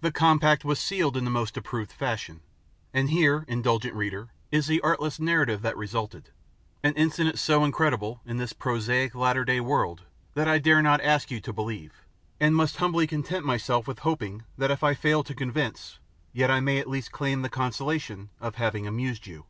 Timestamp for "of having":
18.40-18.86